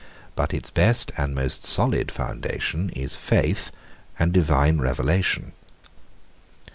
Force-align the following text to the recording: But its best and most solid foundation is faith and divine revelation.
But 0.35 0.51
its 0.51 0.71
best 0.71 1.11
and 1.15 1.35
most 1.35 1.63
solid 1.63 2.11
foundation 2.11 2.89
is 2.89 3.15
faith 3.15 3.69
and 4.17 4.33
divine 4.33 4.79
revelation. 4.79 5.51